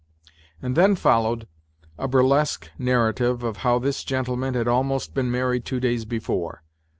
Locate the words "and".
0.63-0.75